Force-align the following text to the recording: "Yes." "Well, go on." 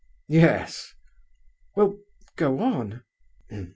"Yes." 0.27 0.95
"Well, 1.75 1.99
go 2.35 2.59
on." 2.59 3.03